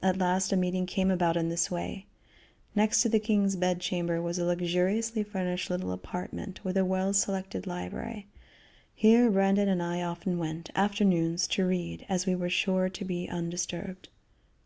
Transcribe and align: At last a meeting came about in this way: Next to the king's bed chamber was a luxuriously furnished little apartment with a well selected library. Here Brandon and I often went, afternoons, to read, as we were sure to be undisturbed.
At 0.00 0.16
last 0.16 0.50
a 0.50 0.56
meeting 0.56 0.86
came 0.86 1.10
about 1.10 1.36
in 1.36 1.50
this 1.50 1.70
way: 1.70 2.06
Next 2.74 3.02
to 3.02 3.10
the 3.10 3.18
king's 3.20 3.54
bed 3.54 3.80
chamber 3.82 4.22
was 4.22 4.38
a 4.38 4.46
luxuriously 4.46 5.22
furnished 5.24 5.68
little 5.68 5.92
apartment 5.92 6.64
with 6.64 6.74
a 6.78 6.86
well 6.86 7.12
selected 7.12 7.66
library. 7.66 8.28
Here 8.94 9.30
Brandon 9.30 9.68
and 9.68 9.82
I 9.82 10.00
often 10.00 10.38
went, 10.38 10.70
afternoons, 10.74 11.46
to 11.48 11.66
read, 11.66 12.06
as 12.08 12.24
we 12.24 12.34
were 12.34 12.48
sure 12.48 12.88
to 12.88 13.04
be 13.04 13.28
undisturbed. 13.28 14.08